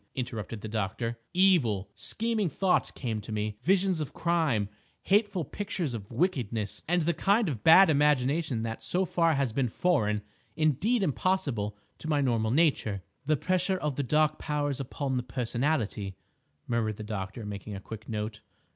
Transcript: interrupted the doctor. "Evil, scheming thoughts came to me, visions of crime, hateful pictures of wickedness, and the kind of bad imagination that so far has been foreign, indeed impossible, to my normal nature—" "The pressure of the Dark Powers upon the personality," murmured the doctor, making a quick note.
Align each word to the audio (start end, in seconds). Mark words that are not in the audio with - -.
interrupted 0.15 0.61
the 0.61 0.67
doctor. 0.67 1.19
"Evil, 1.31 1.91
scheming 1.93 2.49
thoughts 2.49 2.89
came 2.89 3.21
to 3.21 3.31
me, 3.31 3.59
visions 3.61 3.99
of 3.99 4.15
crime, 4.15 4.67
hateful 5.03 5.45
pictures 5.45 5.93
of 5.93 6.11
wickedness, 6.11 6.81
and 6.87 7.03
the 7.03 7.13
kind 7.13 7.47
of 7.47 7.63
bad 7.63 7.87
imagination 7.87 8.63
that 8.63 8.83
so 8.83 9.05
far 9.05 9.35
has 9.35 9.53
been 9.53 9.69
foreign, 9.69 10.23
indeed 10.55 11.03
impossible, 11.03 11.77
to 11.99 12.09
my 12.09 12.19
normal 12.19 12.49
nature—" 12.49 13.03
"The 13.27 13.37
pressure 13.37 13.77
of 13.77 13.95
the 13.95 14.01
Dark 14.01 14.39
Powers 14.39 14.79
upon 14.79 15.17
the 15.17 15.21
personality," 15.23 16.15
murmured 16.65 16.97
the 16.97 17.03
doctor, 17.03 17.45
making 17.45 17.75
a 17.75 17.79
quick 17.79 18.09
note. 18.09 18.39